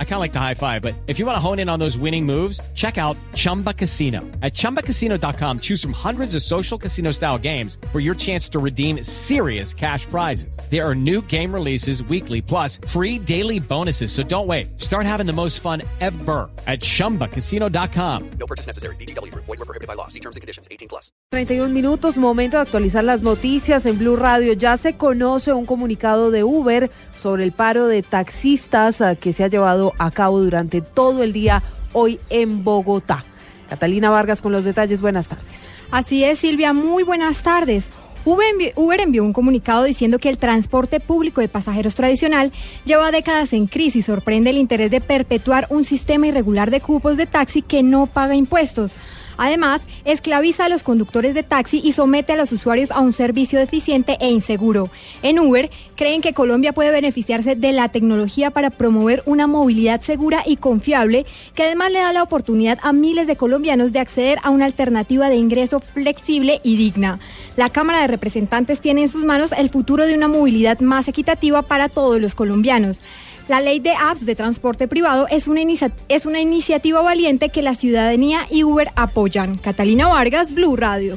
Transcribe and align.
I 0.00 0.04
kind 0.04 0.14
of 0.14 0.20
like 0.20 0.32
the 0.32 0.40
high 0.40 0.54
five, 0.54 0.82
but 0.82 0.96
if 1.06 1.20
you 1.20 1.26
want 1.26 1.36
to 1.36 1.40
hone 1.40 1.60
in 1.60 1.68
on 1.68 1.78
those 1.78 1.96
winning 1.96 2.26
moves, 2.26 2.60
check 2.74 2.98
out 2.98 3.16
Chumba 3.34 3.72
Casino. 3.72 4.22
At 4.42 4.54
ChumbaCasino.com, 4.54 5.60
choose 5.60 5.80
from 5.80 5.92
hundreds 5.92 6.34
of 6.34 6.42
social 6.42 6.76
casino 6.76 7.12
style 7.12 7.38
games 7.38 7.78
for 7.92 8.00
your 8.00 8.16
chance 8.16 8.48
to 8.48 8.58
redeem 8.58 9.04
serious 9.04 9.72
cash 9.72 10.04
prizes. 10.06 10.58
There 10.68 10.84
are 10.84 10.96
new 10.96 11.22
game 11.22 11.54
releases 11.54 12.02
weekly, 12.02 12.42
plus 12.42 12.80
free 12.88 13.20
daily 13.20 13.60
bonuses. 13.60 14.10
So 14.10 14.24
don't 14.24 14.48
wait. 14.48 14.80
Start 14.80 15.06
having 15.06 15.26
the 15.26 15.32
most 15.32 15.60
fun 15.60 15.82
ever 16.00 16.50
at 16.66 16.80
ChumbaCasino.com. 16.80 18.30
No 18.40 18.46
purchase 18.48 18.66
necessary. 18.66 18.96
BGW. 18.96 19.32
Void 19.34 19.46
were 19.46 19.56
prohibited 19.58 19.86
by 19.86 19.94
law. 19.94 20.08
See 20.08 20.20
terms 20.20 20.34
and 20.34 20.40
conditions. 20.40 20.66
18 20.72 20.88
plus. 20.88 21.12
31 21.30 21.72
minutos, 21.74 22.16
momento 22.16 22.56
de 22.56 22.62
actualizar 22.62 23.04
las 23.04 23.22
noticias 23.22 23.84
en 23.84 23.98
Blue 23.98 24.16
Radio. 24.16 24.54
Ya 24.54 24.76
se 24.78 24.94
conoce 24.94 25.52
un 25.52 25.66
comunicado 25.66 26.30
de 26.30 26.42
Uber 26.42 26.90
sobre 27.16 27.44
el 27.44 27.52
paro 27.52 27.86
de 27.86 28.02
taxistas 28.02 29.00
ah, 29.00 29.14
que 29.14 29.32
se 29.32 29.44
ha 29.44 29.48
llevado 29.48 29.87
a 29.98 30.10
cabo 30.10 30.40
durante 30.40 30.80
todo 30.80 31.22
el 31.22 31.32
día 31.32 31.62
hoy 31.92 32.18
en 32.30 32.64
Bogotá. 32.64 33.24
Catalina 33.68 34.10
Vargas 34.10 34.42
con 34.42 34.52
los 34.52 34.64
detalles. 34.64 35.00
Buenas 35.00 35.28
tardes. 35.28 35.70
Así 35.90 36.24
es, 36.24 36.38
Silvia. 36.38 36.72
Muy 36.72 37.02
buenas 37.02 37.42
tardes. 37.42 37.90
Uber 38.24 39.00
envió 39.00 39.24
un 39.24 39.32
comunicado 39.32 39.84
diciendo 39.84 40.18
que 40.18 40.28
el 40.28 40.36
transporte 40.36 41.00
público 41.00 41.40
de 41.40 41.48
pasajeros 41.48 41.94
tradicional 41.94 42.52
lleva 42.84 43.10
décadas 43.10 43.52
en 43.54 43.66
crisis. 43.66 44.06
Sorprende 44.06 44.50
el 44.50 44.58
interés 44.58 44.90
de 44.90 45.00
perpetuar 45.00 45.66
un 45.70 45.84
sistema 45.84 46.26
irregular 46.26 46.70
de 46.70 46.80
cupos 46.80 47.16
de 47.16 47.26
taxi 47.26 47.62
que 47.62 47.82
no 47.82 48.06
paga 48.06 48.34
impuestos. 48.34 48.92
Además, 49.38 49.80
esclaviza 50.04 50.66
a 50.66 50.68
los 50.68 50.82
conductores 50.82 51.32
de 51.32 51.42
taxi 51.42 51.80
y 51.82 51.92
somete 51.92 52.34
a 52.34 52.36
los 52.36 52.52
usuarios 52.52 52.90
a 52.90 53.00
un 53.00 53.14
servicio 53.14 53.58
deficiente 53.58 54.18
e 54.20 54.30
inseguro. 54.30 54.90
En 55.22 55.38
Uber, 55.38 55.70
creen 55.94 56.20
que 56.20 56.34
Colombia 56.34 56.72
puede 56.72 56.90
beneficiarse 56.90 57.54
de 57.54 57.72
la 57.72 57.88
tecnología 57.88 58.50
para 58.50 58.70
promover 58.70 59.22
una 59.26 59.46
movilidad 59.46 60.00
segura 60.02 60.42
y 60.44 60.56
confiable, 60.56 61.24
que 61.54 61.64
además 61.64 61.92
le 61.92 62.00
da 62.00 62.12
la 62.12 62.22
oportunidad 62.24 62.78
a 62.82 62.92
miles 62.92 63.26
de 63.26 63.36
colombianos 63.36 63.92
de 63.92 64.00
acceder 64.00 64.38
a 64.42 64.50
una 64.50 64.64
alternativa 64.64 65.30
de 65.30 65.36
ingreso 65.36 65.80
flexible 65.80 66.60
y 66.64 66.76
digna. 66.76 67.20
La 67.56 67.70
Cámara 67.70 68.00
de 68.00 68.08
Representantes 68.08 68.80
tiene 68.80 69.02
en 69.02 69.08
sus 69.08 69.24
manos 69.24 69.52
el 69.52 69.70
futuro 69.70 70.06
de 70.06 70.14
una 70.14 70.28
movilidad 70.28 70.80
más 70.80 71.06
equitativa 71.06 71.62
para 71.62 71.88
todos 71.88 72.20
los 72.20 72.34
colombianos. 72.34 73.00
La 73.48 73.62
ley 73.62 73.80
de 73.80 73.92
apps 73.92 74.26
de 74.26 74.34
transporte 74.34 74.88
privado 74.88 75.26
es 75.30 75.48
una, 75.48 75.62
iniciativa 75.62 77.00
valiente 77.00 77.48
que 77.48 77.62
la 77.62 77.74
ciudadanía 77.74 78.40
y 78.50 78.62
Uber 78.62 78.90
apoyan. 78.94 79.56
Catalina 79.56 80.06
Vargas, 80.06 80.52
Blue 80.52 80.76
Radio. 80.76 81.16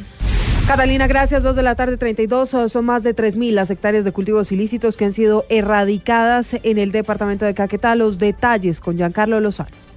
Catalina, 0.65 1.07
gracias. 1.07 1.43
Dos 1.43 1.57
de 1.57 1.63
la 1.63 1.75
tarde, 1.75 1.97
32. 1.97 2.71
Son 2.71 2.85
más 2.85 3.03
de 3.03 3.13
3.000 3.13 3.51
las 3.51 3.69
hectáreas 3.69 4.05
de 4.05 4.13
cultivos 4.13 4.53
ilícitos 4.53 4.95
que 4.95 5.03
han 5.03 5.11
sido 5.11 5.45
erradicadas 5.49 6.55
en 6.63 6.77
el 6.77 6.93
departamento 6.93 7.43
de 7.43 7.53
Caquetá. 7.53 7.95
Los 7.95 8.17
detalles 8.17 8.79
con 8.79 8.95
Giancarlo 8.95 9.41
Lozano. 9.41 9.90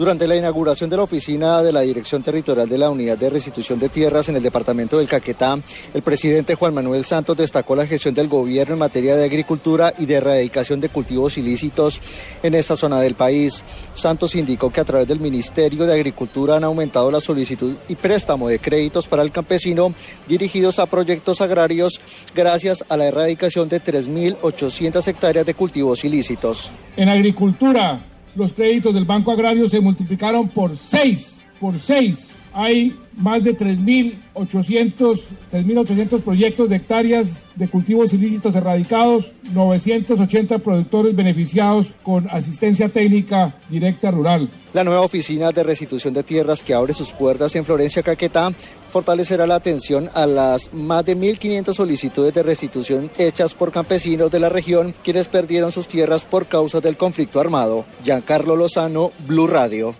Durante 0.00 0.26
la 0.26 0.34
inauguración 0.34 0.88
de 0.88 0.96
la 0.96 1.02
oficina 1.02 1.62
de 1.62 1.72
la 1.72 1.82
Dirección 1.82 2.22
Territorial 2.22 2.66
de 2.66 2.78
la 2.78 2.88
Unidad 2.88 3.18
de 3.18 3.28
Restitución 3.28 3.78
de 3.78 3.90
Tierras 3.90 4.30
en 4.30 4.36
el 4.36 4.42
departamento 4.42 4.96
del 4.96 5.06
Caquetá, 5.06 5.58
el 5.92 6.00
presidente 6.00 6.54
Juan 6.54 6.72
Manuel 6.72 7.04
Santos 7.04 7.36
destacó 7.36 7.76
la 7.76 7.86
gestión 7.86 8.14
del 8.14 8.26
gobierno 8.26 8.72
en 8.72 8.78
materia 8.78 9.14
de 9.14 9.26
agricultura 9.26 9.92
y 9.98 10.06
de 10.06 10.14
erradicación 10.14 10.80
de 10.80 10.88
cultivos 10.88 11.36
ilícitos 11.36 12.00
en 12.42 12.54
esta 12.54 12.76
zona 12.76 12.98
del 13.02 13.14
país. 13.14 13.62
Santos 13.94 14.34
indicó 14.36 14.72
que 14.72 14.80
a 14.80 14.86
través 14.86 15.06
del 15.06 15.20
Ministerio 15.20 15.84
de 15.84 15.92
Agricultura 15.92 16.56
han 16.56 16.64
aumentado 16.64 17.10
la 17.10 17.20
solicitud 17.20 17.76
y 17.86 17.94
préstamo 17.94 18.48
de 18.48 18.58
créditos 18.58 19.06
para 19.06 19.20
el 19.20 19.30
campesino 19.30 19.92
dirigidos 20.26 20.78
a 20.78 20.86
proyectos 20.86 21.42
agrarios 21.42 22.00
gracias 22.34 22.86
a 22.88 22.96
la 22.96 23.04
erradicación 23.04 23.68
de 23.68 23.82
3.800 23.82 25.06
hectáreas 25.06 25.44
de 25.44 25.52
cultivos 25.52 26.06
ilícitos. 26.06 26.72
En 26.96 27.10
agricultura 27.10 28.06
los 28.34 28.52
créditos 28.52 28.92
del 28.94 29.04
Banco 29.04 29.30
Agrario 29.32 29.68
se 29.68 29.80
multiplicaron 29.80 30.48
por 30.48 30.76
seis, 30.76 31.44
por 31.58 31.78
seis. 31.78 32.30
Hay 32.52 32.98
más 33.16 33.42
de 33.44 33.56
3.800 33.56 36.22
proyectos 36.22 36.68
de 36.68 36.76
hectáreas 36.76 37.44
de 37.54 37.68
cultivos 37.68 38.12
ilícitos 38.12 38.56
erradicados, 38.56 39.32
980 39.52 40.58
productores 40.58 41.14
beneficiados 41.14 41.92
con 42.02 42.28
asistencia 42.30 42.88
técnica 42.88 43.54
directa 43.68 44.10
rural. 44.10 44.48
La 44.72 44.82
nueva 44.84 45.02
oficina 45.02 45.52
de 45.52 45.62
restitución 45.62 46.14
de 46.14 46.24
tierras 46.24 46.62
que 46.62 46.72
abre 46.74 46.94
sus 46.94 47.12
puertas 47.12 47.54
en 47.54 47.64
Florencia, 47.64 48.02
Caquetá, 48.02 48.52
fortalecerá 48.90 49.46
la 49.46 49.54
atención 49.54 50.10
a 50.14 50.26
las 50.26 50.72
más 50.74 51.04
de 51.04 51.16
1.500 51.16 51.72
solicitudes 51.72 52.34
de 52.34 52.42
restitución 52.42 53.10
hechas 53.16 53.54
por 53.54 53.72
campesinos 53.72 54.30
de 54.30 54.40
la 54.40 54.48
región 54.48 54.94
quienes 55.02 55.28
perdieron 55.28 55.72
sus 55.72 55.88
tierras 55.88 56.24
por 56.24 56.46
causa 56.46 56.80
del 56.80 56.96
conflicto 56.96 57.40
armado. 57.40 57.84
Giancarlo 58.04 58.56
Lozano, 58.56 59.12
Blue 59.26 59.46
Radio. 59.46 59.94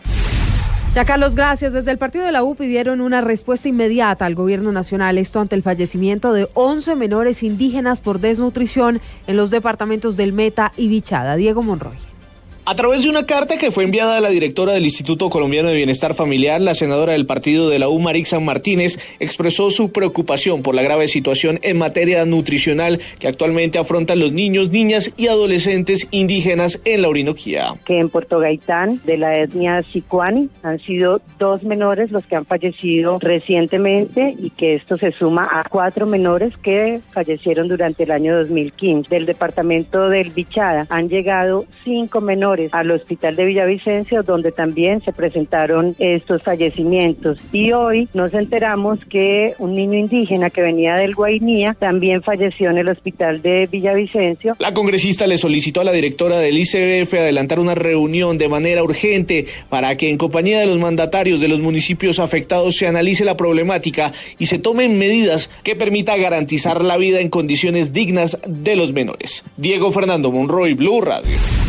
Ya 0.95 1.05
Carlos, 1.05 1.37
gracias. 1.37 1.73
Desde 1.73 1.93
el 1.93 1.99
partido 1.99 2.25
de 2.25 2.33
la 2.33 2.43
U 2.43 2.57
pidieron 2.57 3.01
una 3.01 3.21
respuesta 3.21 3.69
inmediata 3.69 4.27
al 4.27 4.35
gobierno 4.35 4.73
nacional, 4.73 5.19
esto 5.19 5.39
ante 5.39 5.55
el 5.55 5.63
fallecimiento 5.63 6.33
de 6.33 6.49
11 6.55 6.97
menores 6.97 7.45
indígenas 7.45 8.01
por 8.01 8.19
desnutrición 8.19 9.01
en 9.29 9.37
los 9.37 9.51
departamentos 9.51 10.17
del 10.17 10.33
Meta 10.33 10.73
y 10.77 10.89
Bichada. 10.89 11.37
Diego 11.37 11.63
Monroy. 11.63 12.10
A 12.67 12.75
través 12.75 13.03
de 13.03 13.09
una 13.09 13.25
carta 13.25 13.57
que 13.57 13.71
fue 13.71 13.85
enviada 13.85 14.19
a 14.19 14.21
la 14.21 14.29
directora 14.29 14.73
del 14.73 14.85
Instituto 14.85 15.31
Colombiano 15.31 15.71
de 15.71 15.77
Bienestar 15.77 16.15
Familiar, 16.15 16.61
la 16.61 16.75
senadora 16.75 17.15
del 17.15 17.25
partido 17.25 17.71
de 17.71 17.79
la 17.79 17.89
U, 17.89 17.99
Marixan 17.99 18.45
Martínez, 18.45 18.99
expresó 19.19 19.71
su 19.71 19.91
preocupación 19.93 20.63
por 20.63 20.75
la 20.75 20.83
grave 20.83 21.09
situación 21.09 21.59
en 21.63 21.79
materia 21.79 22.25
nutricional 22.27 23.01
que 23.19 23.29
actualmente 23.29 23.79
afrontan 23.79 24.21
los 24.21 24.33
niños, 24.33 24.71
niñas 24.71 25.11
y 25.17 25.29
adolescentes 25.29 26.07
indígenas 26.11 26.81
en 26.85 27.03
la 27.03 27.09
Orinoquía. 27.09 27.75
Que 27.87 27.99
en 27.99 28.11
Puerto 28.11 28.39
Gaitán, 28.39 29.01
de 29.05 29.17
la 29.17 29.39
etnia 29.39 29.83
Sicuani, 29.83 30.51
han 30.63 30.79
sido 30.81 31.23
dos 31.39 31.65
menores 31.65 32.11
los 32.11 32.27
que 32.27 32.37
han 32.37 32.45
fallecido 32.45 33.19
recientemente 33.21 34.35
y 34.39 34.51
que 34.51 34.75
esto 34.75 34.99
se 34.99 35.13
suma 35.13 35.49
a 35.51 35.65
cuatro 35.69 36.07
menores 36.07 36.57
que 36.59 37.01
fallecieron 37.11 37.69
durante 37.69 38.03
el 38.03 38.11
año 38.11 38.37
2015. 38.37 39.09
Del 39.09 39.27
departamento 39.27 40.09
del 40.11 40.31
Bichada 40.31 40.87
han 40.91 41.09
llegado 41.09 41.65
cinco 41.85 42.21
menores 42.21 42.50
al 42.73 42.91
Hospital 42.91 43.37
de 43.37 43.45
Villavicencio, 43.45 44.23
donde 44.23 44.53
también 44.53 45.01
se 45.03 45.13
presentaron 45.13 45.95
estos 45.99 46.43
fallecimientos. 46.43 47.39
Y 47.53 47.73
hoy 47.73 48.09
nos 48.15 48.35
enteramos 48.35 49.05
que 49.05 49.55
un 49.59 49.75
niño 49.75 49.99
indígena 49.99 50.51
que 50.51 50.63
venía 50.63 50.95
del 50.95 51.15
Guainía 51.15 51.77
también 51.79 52.23
falleció 52.23 52.71
en 52.71 52.79
el 52.79 52.89
Hospital 52.89 53.43
de 53.43 53.69
Villavicencio. 53.71 54.55
La 54.59 54.75
congresista 54.75 55.27
le 55.27 55.39
solicitó 55.39 55.81
a 55.81 55.85
la 55.85 55.93
directora 55.93 56.39
del 56.39 56.59
ICBF 56.59 57.15
adelantar 57.15 57.59
una 57.59 57.75
reunión 57.75 58.39
de 58.39 58.49
manera 58.49 58.83
urgente 58.83 59.47
para 59.69 59.97
que 59.97 60.11
en 60.11 60.19
compañía 60.19 60.61
de 60.61 60.67
los 60.67 60.79
mandatarios 60.79 61.41
de 61.41 61.49
los 61.49 61.61
municipios 61.61 62.19
afectados 62.19 62.77
se 62.77 62.87
analice 62.87 63.25
la 63.25 63.37
problemática 63.37 64.13
y 64.39 64.47
se 64.47 64.59
tomen 64.59 64.99
medidas 64.99 65.51
que 65.63 65.77
permita 65.77 66.17
garantizar 66.17 66.85
la 66.85 66.97
vida 66.97 67.21
en 67.21 67.29
condiciones 67.29 67.93
dignas 67.93 68.39
de 68.47 68.77
los 68.77 68.93
menores. 68.93 69.45
Diego 69.57 69.93
Fernando 69.93 70.31
Monroy, 70.31 70.75
Blue 70.75 71.01
Radio. 71.01 71.60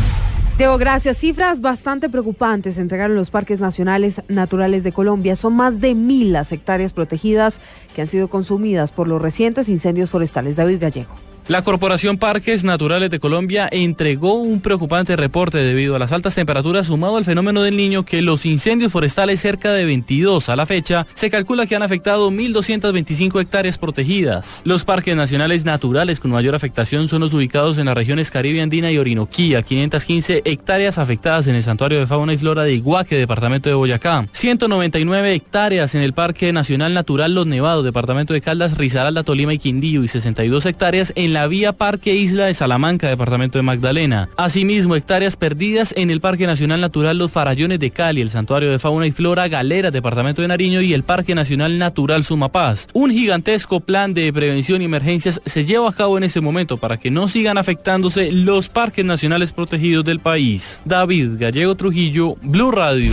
Diego, 0.62 0.78
gracias. 0.78 1.18
Cifras 1.18 1.60
bastante 1.60 2.08
preocupantes 2.08 2.78
entregaron 2.78 3.16
los 3.16 3.32
parques 3.32 3.58
nacionales 3.58 4.22
naturales 4.28 4.84
de 4.84 4.92
Colombia. 4.92 5.34
Son 5.34 5.54
más 5.54 5.80
de 5.80 5.96
mil 5.96 6.32
las 6.32 6.52
hectáreas 6.52 6.92
protegidas 6.92 7.58
que 7.96 8.02
han 8.02 8.06
sido 8.06 8.28
consumidas 8.28 8.92
por 8.92 9.08
los 9.08 9.20
recientes 9.20 9.68
incendios 9.68 10.10
forestales. 10.12 10.54
David 10.54 10.78
Gallego. 10.80 11.31
La 11.48 11.62
Corporación 11.62 12.18
Parques 12.18 12.62
Naturales 12.62 13.10
de 13.10 13.18
Colombia 13.18 13.68
entregó 13.72 14.34
un 14.34 14.60
preocupante 14.60 15.16
reporte 15.16 15.58
debido 15.58 15.96
a 15.96 15.98
las 15.98 16.12
altas 16.12 16.36
temperaturas 16.36 16.86
sumado 16.86 17.16
al 17.16 17.24
fenómeno 17.24 17.62
del 17.62 17.76
niño 17.76 18.04
que 18.04 18.22
los 18.22 18.46
incendios 18.46 18.92
forestales 18.92 19.40
cerca 19.40 19.72
de 19.72 19.84
22 19.84 20.48
a 20.48 20.54
la 20.54 20.66
fecha 20.66 21.04
se 21.14 21.30
calcula 21.30 21.66
que 21.66 21.74
han 21.74 21.82
afectado 21.82 22.30
1.225 22.30 23.40
hectáreas 23.40 23.76
protegidas. 23.76 24.62
Los 24.64 24.84
parques 24.84 25.16
nacionales 25.16 25.64
naturales 25.64 26.20
con 26.20 26.30
mayor 26.30 26.54
afectación 26.54 27.08
son 27.08 27.22
los 27.22 27.34
ubicados 27.34 27.76
en 27.76 27.86
las 27.86 27.96
regiones 27.96 28.30
Caribe 28.30 28.62
Andina 28.62 28.92
y 28.92 28.98
Orinoquía, 28.98 29.62
515 29.62 30.42
hectáreas 30.44 30.98
afectadas 30.98 31.48
en 31.48 31.56
el 31.56 31.64
Santuario 31.64 31.98
de 31.98 32.06
Fauna 32.06 32.34
y 32.34 32.38
Flora 32.38 32.62
de 32.62 32.74
Iguaque, 32.74 33.16
departamento 33.16 33.68
de 33.68 33.74
Boyacá, 33.74 34.26
199 34.30 35.34
hectáreas 35.34 35.96
en 35.96 36.02
el 36.02 36.12
Parque 36.12 36.52
Nacional 36.52 36.94
Natural 36.94 37.34
Los 37.34 37.48
Nevados, 37.48 37.84
departamento 37.84 38.32
de 38.32 38.40
Caldas, 38.40 38.78
Risaralda, 38.78 39.24
Tolima 39.24 39.52
y 39.52 39.58
Quindío 39.58 40.04
y 40.04 40.08
62 40.08 40.66
hectáreas 40.66 41.12
en 41.16 41.31
la 41.32 41.46
vía 41.46 41.72
Parque 41.72 42.14
Isla 42.14 42.46
de 42.46 42.54
Salamanca, 42.54 43.08
departamento 43.08 43.58
de 43.58 43.62
Magdalena. 43.62 44.28
Asimismo, 44.36 44.96
hectáreas 44.96 45.36
perdidas 45.36 45.94
en 45.96 46.10
el 46.10 46.20
Parque 46.20 46.46
Nacional 46.46 46.80
Natural 46.80 47.16
Los 47.16 47.32
Farallones 47.32 47.78
de 47.78 47.90
Cali, 47.90 48.20
el 48.20 48.30
Santuario 48.30 48.70
de 48.70 48.78
Fauna 48.78 49.06
y 49.06 49.12
Flora 49.12 49.48
Galera, 49.48 49.90
departamento 49.90 50.42
de 50.42 50.48
Nariño 50.48 50.80
y 50.80 50.94
el 50.94 51.04
Parque 51.04 51.34
Nacional 51.34 51.78
Natural 51.78 52.24
Sumapaz. 52.24 52.88
Un 52.92 53.10
gigantesco 53.10 53.80
plan 53.80 54.14
de 54.14 54.32
prevención 54.32 54.82
y 54.82 54.86
emergencias 54.86 55.40
se 55.46 55.64
lleva 55.64 55.88
a 55.88 55.92
cabo 55.92 56.18
en 56.18 56.24
ese 56.24 56.40
momento 56.40 56.76
para 56.76 56.96
que 56.96 57.10
no 57.10 57.28
sigan 57.28 57.58
afectándose 57.58 58.30
los 58.30 58.68
parques 58.68 59.04
nacionales 59.04 59.52
protegidos 59.52 60.04
del 60.04 60.20
país. 60.20 60.80
David 60.84 61.32
Gallego 61.38 61.74
Trujillo, 61.74 62.36
Blue 62.42 62.70
Radio. 62.70 63.12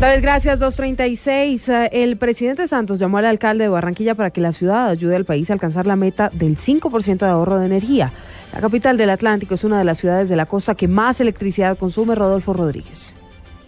David, 0.00 0.20
gracias. 0.20 0.60
236. 0.60 1.68
Eh, 1.70 1.90
El 1.92 2.18
presidente 2.18 2.68
Santos 2.68 2.98
llamó 2.98 3.16
al 3.16 3.24
alcalde 3.24 3.64
de 3.64 3.70
Barranquilla 3.70 4.14
para 4.14 4.30
que 4.30 4.42
la 4.42 4.52
ciudad 4.52 4.88
ayude 4.88 5.16
al 5.16 5.24
país 5.24 5.48
a 5.48 5.54
alcanzar 5.54 5.86
la 5.86 5.96
meta 5.96 6.28
del 6.34 6.58
5% 6.58 7.18
de 7.18 7.26
ahorro 7.26 7.58
de 7.58 7.66
energía. 7.66 8.12
La 8.52 8.60
capital 8.60 8.98
del 8.98 9.08
Atlántico 9.08 9.54
es 9.54 9.64
una 9.64 9.78
de 9.78 9.84
las 9.84 9.96
ciudades 9.96 10.28
de 10.28 10.36
la 10.36 10.44
costa 10.44 10.74
que 10.74 10.86
más 10.86 11.18
electricidad 11.20 11.78
consume, 11.78 12.14
Rodolfo 12.14 12.52
Rodríguez. 12.52 13.14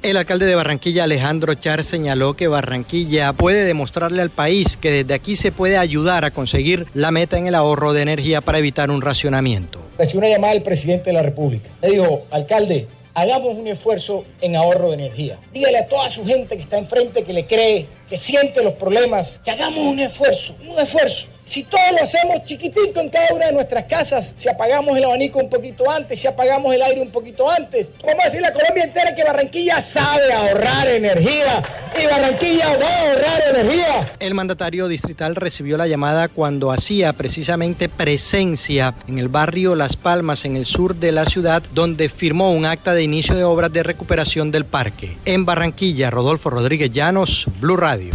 El 0.02 0.18
alcalde 0.18 0.44
de 0.44 0.54
Barranquilla, 0.54 1.04
Alejandro 1.04 1.54
Char, 1.54 1.82
señaló 1.82 2.34
que 2.34 2.46
Barranquilla 2.46 3.32
puede 3.32 3.64
demostrarle 3.64 4.20
al 4.20 4.30
país 4.30 4.76
que 4.76 4.92
desde 4.92 5.14
aquí 5.14 5.34
se 5.34 5.50
puede 5.50 5.76
ayudar 5.78 6.26
a 6.26 6.30
conseguir 6.30 6.86
la 6.94 7.10
meta 7.10 7.38
en 7.38 7.46
el 7.46 7.54
ahorro 7.54 7.94
de 7.94 8.02
energía 8.02 8.42
para 8.42 8.58
evitar 8.58 8.90
un 8.90 9.00
racionamiento. 9.00 9.80
Recibí 9.98 10.18
una 10.18 10.28
llamada 10.28 10.52
del 10.52 10.62
presidente 10.62 11.06
de 11.06 11.14
la 11.14 11.22
República. 11.22 11.70
Me 11.82 11.88
dijo, 11.88 12.26
alcalde, 12.30 12.86
hagamos 13.20 13.56
un 13.56 13.66
esfuerzo 13.66 14.24
en 14.40 14.56
ahorro 14.56 14.88
de 14.88 14.94
energía. 14.94 15.38
Dígale 15.52 15.78
a 15.78 15.86
toda 15.86 16.10
su 16.10 16.24
gente 16.24 16.56
que 16.56 16.62
está 16.62 16.78
enfrente, 16.78 17.24
que 17.24 17.32
le 17.32 17.46
cree, 17.46 17.86
que 18.08 18.16
siente 18.16 18.62
los 18.62 18.74
problemas, 18.74 19.40
que 19.44 19.50
hagamos 19.50 19.78
un 19.78 19.98
esfuerzo, 19.98 20.54
un 20.66 20.78
esfuerzo. 20.78 21.26
Si 21.48 21.62
todos 21.62 21.92
lo 21.92 22.04
hacemos 22.04 22.44
chiquitito 22.44 23.00
en 23.00 23.08
cada 23.08 23.32
una 23.32 23.46
de 23.46 23.52
nuestras 23.54 23.84
casas, 23.84 24.34
si 24.36 24.50
apagamos 24.50 24.98
el 24.98 25.04
abanico 25.04 25.38
un 25.38 25.48
poquito 25.48 25.90
antes, 25.90 26.20
si 26.20 26.26
apagamos 26.26 26.74
el 26.74 26.82
aire 26.82 27.00
un 27.00 27.10
poquito 27.10 27.48
antes, 27.48 27.88
vamos 28.04 28.20
a 28.20 28.24
decirle 28.26 28.48
a 28.48 28.52
Colombia 28.52 28.84
entera 28.84 29.14
que 29.14 29.24
Barranquilla 29.24 29.80
sabe 29.80 30.30
ahorrar 30.30 30.88
energía 30.88 31.62
y 31.98 32.06
Barranquilla 32.06 32.66
va 32.76 32.86
a 32.86 33.10
ahorrar 33.10 33.42
energía. 33.56 34.12
El 34.20 34.34
mandatario 34.34 34.88
distrital 34.88 35.36
recibió 35.36 35.78
la 35.78 35.86
llamada 35.86 36.28
cuando 36.28 36.70
hacía 36.70 37.14
precisamente 37.14 37.88
presencia 37.88 38.94
en 39.08 39.18
el 39.18 39.28
barrio 39.28 39.74
Las 39.74 39.96
Palmas, 39.96 40.44
en 40.44 40.54
el 40.54 40.66
sur 40.66 40.96
de 40.96 41.12
la 41.12 41.24
ciudad, 41.24 41.62
donde 41.72 42.10
firmó 42.10 42.52
un 42.52 42.66
acta 42.66 42.92
de 42.92 43.02
inicio 43.02 43.34
de 43.34 43.44
obras 43.44 43.72
de 43.72 43.82
recuperación 43.82 44.50
del 44.50 44.66
parque. 44.66 45.16
En 45.24 45.46
Barranquilla, 45.46 46.10
Rodolfo 46.10 46.50
Rodríguez 46.50 46.90
Llanos, 46.90 47.46
Blue 47.58 47.78
Radio. 47.78 48.12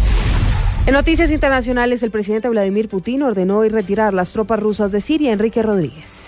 En 0.86 0.92
noticias 0.92 1.30
internacionales, 1.30 2.02
el 2.02 2.10
presidente 2.10 2.50
Vladimir 2.50 2.90
Putin 2.90 3.22
ordenó 3.22 3.60
hoy 3.60 3.70
retirar 3.70 4.12
las 4.12 4.34
tropas 4.34 4.60
rusas 4.60 4.92
de 4.92 5.00
Siria, 5.00 5.32
Enrique 5.32 5.62
Rodríguez. 5.62 6.23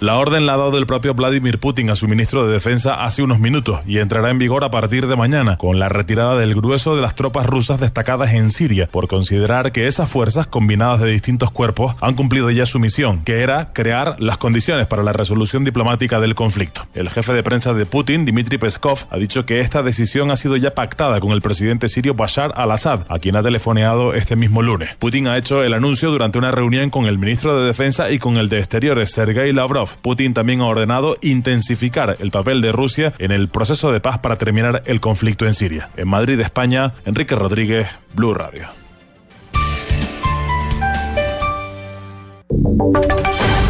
La 0.00 0.18
orden 0.18 0.44
la 0.44 0.54
ha 0.54 0.56
dado 0.56 0.76
el 0.76 0.86
propio 0.86 1.14
Vladimir 1.14 1.60
Putin 1.60 1.88
a 1.88 1.96
su 1.96 2.08
ministro 2.08 2.46
de 2.46 2.52
Defensa 2.52 3.04
hace 3.04 3.22
unos 3.22 3.38
minutos 3.38 3.80
y 3.86 3.98
entrará 3.98 4.30
en 4.30 4.38
vigor 4.38 4.64
a 4.64 4.70
partir 4.70 5.06
de 5.06 5.14
mañana 5.14 5.56
con 5.56 5.78
la 5.78 5.88
retirada 5.88 6.36
del 6.36 6.54
grueso 6.54 6.96
de 6.96 7.02
las 7.02 7.14
tropas 7.14 7.46
rusas 7.46 7.78
destacadas 7.78 8.34
en 8.34 8.50
Siria 8.50 8.88
por 8.90 9.06
considerar 9.06 9.70
que 9.70 9.86
esas 9.86 10.10
fuerzas 10.10 10.48
combinadas 10.48 11.00
de 11.00 11.12
distintos 11.12 11.52
cuerpos 11.52 11.94
han 12.00 12.14
cumplido 12.14 12.50
ya 12.50 12.66
su 12.66 12.80
misión, 12.80 13.22
que 13.24 13.40
era 13.40 13.72
crear 13.72 14.16
las 14.18 14.36
condiciones 14.36 14.86
para 14.88 15.04
la 15.04 15.12
resolución 15.12 15.64
diplomática 15.64 16.20
del 16.20 16.34
conflicto. 16.34 16.86
El 16.94 17.08
jefe 17.08 17.32
de 17.32 17.42
prensa 17.44 17.72
de 17.72 17.86
Putin, 17.86 18.26
Dmitry 18.26 18.58
Peskov, 18.58 19.06
ha 19.10 19.16
dicho 19.16 19.46
que 19.46 19.60
esta 19.60 19.82
decisión 19.82 20.30
ha 20.32 20.36
sido 20.36 20.56
ya 20.56 20.74
pactada 20.74 21.20
con 21.20 21.30
el 21.30 21.40
presidente 21.40 21.88
sirio 21.88 22.14
Bashar 22.14 22.52
al-Assad, 22.56 23.02
a 23.08 23.18
quien 23.20 23.36
ha 23.36 23.42
telefoneado 23.42 24.12
este 24.14 24.34
mismo 24.34 24.60
lunes. 24.60 24.90
Putin 24.98 25.28
ha 25.28 25.38
hecho 25.38 25.62
el 25.62 25.72
anuncio 25.72 26.10
durante 26.10 26.38
una 26.38 26.50
reunión 26.50 26.90
con 26.90 27.06
el 27.06 27.18
ministro 27.18 27.58
de 27.58 27.66
Defensa 27.66 28.10
y 28.10 28.18
con 28.18 28.36
el 28.36 28.48
de 28.48 28.58
Exteriores, 28.58 29.12
Sergei 29.12 29.52
Lavrov. 29.52 29.83
Putin 30.02 30.34
también 30.34 30.60
ha 30.60 30.66
ordenado 30.66 31.16
intensificar 31.22 32.16
el 32.20 32.30
papel 32.30 32.60
de 32.60 32.72
Rusia 32.72 33.12
en 33.18 33.30
el 33.30 33.48
proceso 33.48 33.92
de 33.92 34.00
paz 34.00 34.18
para 34.18 34.36
terminar 34.36 34.82
el 34.86 35.00
conflicto 35.00 35.46
en 35.46 35.54
Siria. 35.54 35.90
En 35.96 36.08
Madrid, 36.08 36.38
España, 36.40 36.92
Enrique 37.04 37.34
Rodríguez, 37.34 37.88
Blue 38.14 38.34
Radio. 38.34 38.68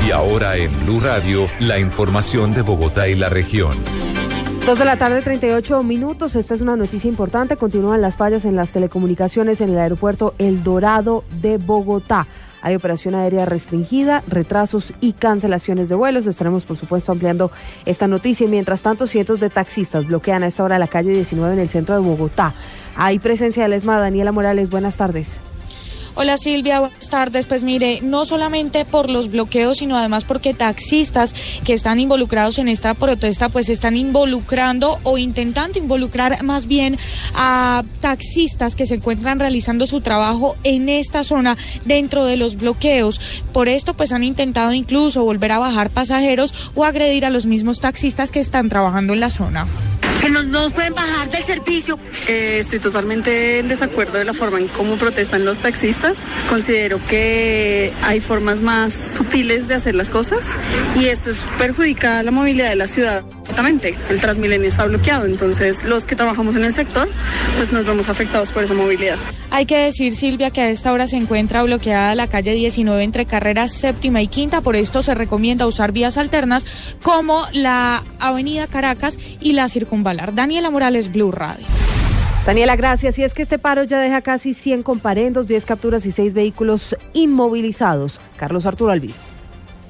Y 0.07 0.11
ahora 0.11 0.57
en 0.57 0.71
Blue 0.85 1.01
Radio, 1.01 1.47
la 1.61 1.79
información 1.79 2.55
de 2.55 2.63
Bogotá 2.63 3.09
y 3.09 3.15
la 3.15 3.29
región. 3.29 3.75
Dos 4.67 4.79
de 4.79 4.87
la 4.87 4.97
tarde, 4.97 5.21
38 5.21 5.83
minutos. 5.83 6.37
Esta 6.37 6.55
es 6.55 6.63
una 6.63 6.75
noticia 6.75 7.09
importante. 7.09 7.59
Continúan 7.59 8.01
las 8.01 8.17
fallas 8.17 8.47
en 8.47 8.57
las 8.57 8.71
telecomunicaciones 8.71 9.61
en 9.61 9.69
el 9.69 9.79
aeropuerto 9.79 10.35
El 10.39 10.63
Dorado 10.63 11.25
de 11.43 11.59
Bogotá. 11.59 12.27
Hay 12.65 12.75
operación 12.75 13.15
aérea 13.15 13.45
restringida, 13.45 14.23
retrasos 14.27 14.95
y 15.03 15.13
cancelaciones 15.13 15.91
de 15.91 15.95
vuelos. 15.95 16.27
Estaremos, 16.27 16.65
por 16.65 16.79
supuesto, 16.79 17.13
ampliando 17.13 17.51
esta 17.85 18.09
noticia. 18.09 18.47
Y 18.47 18.49
mientras 18.49 18.81
tanto, 18.81 19.07
cientos 19.07 19.39
de 19.39 19.51
taxistas 19.51 20.07
bloquean 20.07 20.43
a 20.43 20.47
esta 20.47 20.65
hora 20.65 20.79
la 20.79 20.89
calle 20.89 21.13
19 21.13 21.53
en 21.53 21.61
el 21.61 21.69
centro 21.69 21.95
de 21.95 22.01
Bogotá. 22.01 22.55
Hay 22.97 23.19
presencia 23.19 23.65
del 23.65 23.75
ESMA. 23.75 24.01
Daniela 24.01 24.33
Morales, 24.33 24.71
buenas 24.71 24.97
tardes. 24.97 25.39
Hola 26.17 26.37
Silvia, 26.37 26.79
buenas 26.79 27.11
tardes. 27.11 27.49
Pues 27.49 27.65
mire, 27.65 27.99
no 28.01 28.25
solamente 28.25 28.85
por 28.85 29.11
los 29.11 29.33
bloqueos, 29.33 29.79
sino 29.79 29.99
además 29.99 30.25
porque 30.25 30.55
taxistas 30.55 31.35
que 31.65 31.73
están 31.73 31.99
involucrados 31.99 32.61
en 32.61 32.69
esta 32.69 32.95
protesta, 32.95 33.49
pues 33.49 33.69
están 33.69 33.97
involucrando 33.97 35.01
o 35.03 35.19
intentando 35.19 35.77
involucrar 35.77 36.45
más 36.45 36.69
bien 36.69 36.99
a 37.35 37.83
taxistas 38.01 38.77
que 38.77 38.87
se 38.87 38.95
encuentran 38.95 39.41
realizando 39.41 39.89
su 39.89 40.03
trabajo 40.03 40.55
en 40.63 40.89
esta 40.89 41.25
zona 41.25 41.57
dentro 41.85 42.25
de 42.25 42.37
los 42.37 42.59
bloqueos. 42.59 43.21
Por 43.53 43.69
esto, 43.69 43.95
pues 43.95 44.13
han 44.13 44.23
intentado 44.23 44.73
incluso 44.73 45.25
volver 45.25 45.51
a 45.51 45.59
bajar 45.59 45.91
pasajeros 45.91 46.55
o 46.77 46.85
agredir 46.85 47.25
a 47.25 47.31
los 47.31 47.45
mismos 47.45 47.81
taxistas 47.81 48.31
que 48.31 48.39
están 48.39 48.69
trabajando 48.69 49.15
en 49.15 49.21
la 49.21 49.31
zona 49.31 49.67
que 50.25 50.31
no 50.31 50.43
nos 50.43 50.73
pueden 50.73 50.95
bajar 50.95 51.31
del 51.31 51.45
servicio. 51.45 51.99
Eh, 52.29 52.57
estoy 52.59 52.79
totalmente 52.79 53.59
en 53.59 53.69
desacuerdo 53.69 54.17
de 54.17 54.25
la 54.25 54.33
forma 54.33 54.59
en 54.59 54.69
cómo 54.69 54.97
protestan 54.97 55.45
los 55.45 55.59
taxistas. 55.59 56.19
Considero 56.49 56.99
que 57.09 57.93
hay 58.03 58.21
formas 58.21 58.63
más 58.63 58.95
sutiles 58.95 59.69
de 59.69 59.75
hacer 59.75 59.95
las 59.95 60.09
cosas 60.09 60.47
y 60.99 61.07
esto 61.07 61.31
es, 61.31 61.45
perjudica 61.59 62.23
la 62.23 62.31
movilidad 62.31 62.71
de 62.71 62.77
la 62.77 62.87
ciudad. 62.87 63.23
Exactamente, 63.55 63.95
el 64.11 64.21
Transmilenio 64.21 64.67
está 64.67 64.85
bloqueado, 64.85 65.27
entonces 65.27 65.85
los 65.85 66.05
que 66.05 66.17
trabajamos 66.17 66.57
en 66.57 66.65
el 66.65 66.73
sector 66.73 67.07
pues 67.57 67.73
nos 67.73 67.87
vemos 67.87 68.09
afectados 68.09 68.51
por 68.51 68.65
esa 68.65 68.75
movilidad. 68.75 69.17
Hay 69.51 69.65
que 69.65 69.77
decir, 69.77 70.17
Silvia, 70.17 70.51
que 70.51 70.61
a 70.61 70.71
esta 70.71 70.93
hora 70.93 71.07
se 71.07 71.15
encuentra 71.19 71.63
bloqueada 71.63 72.17
la 72.17 72.27
calle 72.27 72.53
19 72.53 73.01
entre 73.05 73.27
carreras 73.27 73.71
séptima 73.71 74.21
y 74.23 74.27
quinta, 74.27 74.61
por 74.61 74.75
esto 74.75 75.05
se 75.05 75.15
recomienda 75.15 75.69
usar 75.69 75.93
vías 75.93 76.19
alternas 76.19 76.67
como 77.01 77.47
la 77.53 78.03
avenida 78.19 78.67
Caracas 78.67 79.21
y 79.41 79.53
la 79.53 79.69
circunvalación. 79.69 80.35
Daniela 80.35 80.71
Morales, 80.71 81.13
Blue 81.13 81.31
Radio. 81.31 81.65
Daniela, 82.45 82.75
gracias. 82.75 83.21
Y 83.21 83.23
es 83.23 83.35
que 83.35 83.43
este 83.43 83.61
paro 83.61 83.85
ya 83.85 84.01
deja 84.01 84.21
casi 84.21 84.53
100 84.53 84.83
comparendos, 84.83 85.47
10 85.47 85.65
capturas 85.65 86.05
y 86.07 86.11
6 86.11 86.35
vehículos 86.35 86.97
inmovilizados. 87.13 88.19
Carlos 88.37 88.67
Arturo 88.67 88.91
Alvido. 88.91 89.34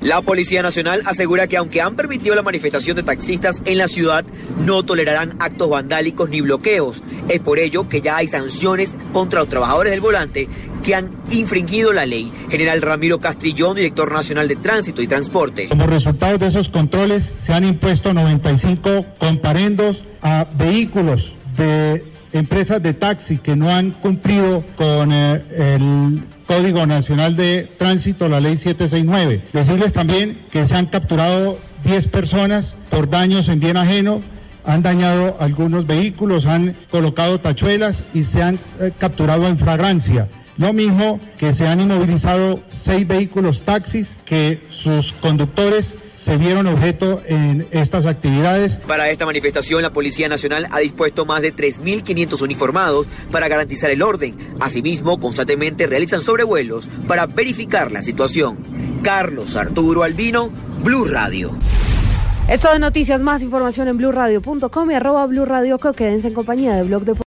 La 0.05 0.21
Policía 0.21 0.63
Nacional 0.63 1.01
asegura 1.07 1.47
que 1.47 1.57
aunque 1.57 1.81
han 1.81 1.97
permitido 1.97 2.35
la 2.35 2.43
manifestación 2.43 2.95
de 2.95 3.03
taxistas 3.03 3.63
en 3.65 3.79
la 3.79 3.89
ciudad, 3.89 4.23
no 4.59 4.83
tolerarán 4.83 5.35
actos 5.39 5.71
vandálicos 5.71 6.29
ni 6.29 6.43
bloqueos. 6.43 7.03
Es 7.31 7.41
por 7.41 7.59
ello 7.59 7.89
que 7.89 8.03
ya 8.03 8.19
hay 8.19 8.29
sanciones 8.29 8.99
contra 9.15 9.41
los 9.41 9.49
trabajadores 9.49 9.93
del 9.93 10.03
volante 10.03 10.47
que 10.85 10.95
han 10.95 11.09
infringido 11.31 11.95
la 11.95 12.05
ley. 12.05 12.31
General 12.51 12.83
Ramiro 12.83 13.19
Castrillón, 13.19 13.77
director 13.77 14.13
nacional 14.13 14.47
de 14.47 14.57
Tránsito 14.57 15.01
y 15.01 15.07
Transporte. 15.07 15.69
Como 15.69 15.87
resultado 15.87 16.37
de 16.37 16.49
esos 16.49 16.69
controles, 16.69 17.33
se 17.47 17.55
han 17.55 17.65
impuesto 17.65 18.13
95 18.13 19.07
comparendos 19.19 20.05
a 20.21 20.47
vehículos 20.59 21.33
de 21.57 22.05
empresas 22.35 22.83
de 22.83 22.93
taxi 22.93 23.39
que 23.39 23.57
no 23.57 23.71
han 23.71 23.93
cumplido 23.93 24.65
con 24.77 25.13
eh, 25.13 25.41
el 25.57 26.25
Código 26.47 26.85
Nacional 26.85 27.37
de 27.37 27.69
Tránsito, 27.79 28.29
la 28.29 28.41
ley 28.41 28.57
769. 28.57 29.43
Decirles 29.53 29.93
también 29.93 30.43
que 30.51 30.67
se 30.67 30.75
han 30.75 30.87
capturado 30.87 31.59
10 31.85 32.09
personas 32.09 32.75
por 32.91 33.09
daños 33.09 33.49
en 33.49 33.61
bien 33.61 33.77
ajeno, 33.77 34.21
han 34.67 34.83
dañado 34.83 35.37
algunos 35.39 35.87
vehículos, 35.87 36.47
han 36.47 36.75
colocado 36.91 37.39
tachuelas 37.39 38.03
y 38.13 38.25
se 38.25 38.43
han 38.43 38.59
eh, 38.81 38.91
capturado 38.99 39.47
en 39.47 39.57
fragancia. 39.57 40.29
Lo 40.57 40.73
mismo 40.73 41.21
que 41.39 41.55
se 41.55 41.67
han 41.67 41.81
inmovilizado 41.81 42.61
seis 42.85 43.07
vehículos 43.07 43.61
taxis 43.61 44.15
que 44.25 44.63
sus 44.71 45.13
conductores 45.15 45.95
se 46.25 46.39
vieron 46.39 46.67
objeto 46.67 47.23
en 47.27 47.67
estas 47.71 48.07
actividades. 48.07 48.77
Para 48.77 49.11
esta 49.11 49.27
manifestación, 49.27 49.83
la 49.83 49.93
Policía 49.93 50.29
Nacional 50.29 50.67
ha 50.71 50.79
dispuesto 50.79 51.27
más 51.27 51.43
de 51.43 51.55
3.500 51.55 52.41
uniformados 52.41 53.07
para 53.31 53.49
garantizar 53.49 53.91
el 53.91 54.03
orden. 54.03 54.35
Asimismo, 54.61 55.21
constantemente 55.21 55.87
realizan 55.87 56.21
sobrevuelos 56.23 56.89
para 57.07 57.27
verificar 57.27 57.93
la 57.93 58.03
situación. 58.03 58.57
Carlos 59.03 59.57
Arturo 59.57 60.03
Albino, 60.03 60.51
Blue 60.83 61.05
Radio. 61.05 61.55
Esto 62.49 62.71
de 62.71 62.79
noticias, 62.79 63.23
más 63.23 63.43
información 63.43 63.89
en 63.89 63.97
blueradio.com 63.97 64.91
y 64.91 64.95
arroba 64.95 65.27
Blue 65.27 65.47
Radio. 65.47 65.79
Quédense 65.79 66.29
en 66.29 66.35
compañía 66.35 66.75
de 66.75 66.83
Blog 66.83 67.05
de 67.05 67.15